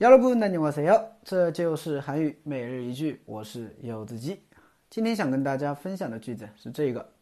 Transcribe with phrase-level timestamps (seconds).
[0.00, 4.42] 여러분 안녕하세요，这就是韩语每日一句，我是柚子鸡。
[4.88, 7.12] 今天想跟大家分享的句子是这个：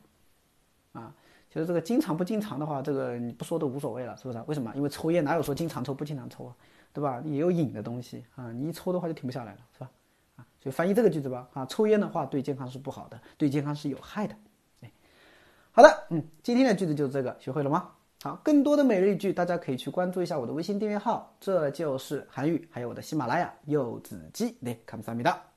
[0.93, 1.11] 啊，
[1.51, 4.45] 其实这个经常不经常的话，这个你不说都无所谓了，是不是？
[4.47, 4.71] 为什么？
[4.77, 6.55] 因为抽烟哪有说经常抽不经常抽啊，
[6.93, 7.23] 对吧？
[7.25, 9.91] 也有瘾的东西啊，你一抽的话就停不下来了，是吧？
[10.37, 14.37] 啊，所以翻译这个句子吧，啊，抽烟的话对健康是不好的，对健康是有害的。
[14.83, 14.93] 哎，
[15.73, 17.93] 好的，嗯，今天的句子就是这个，学会了吗？
[18.24, 25.49] 好，更多的每日一句，大家可以去关注一下我的微信订阅号，这就是韩语，还有我的喜马拉雅柚子鸡，来，감사합니다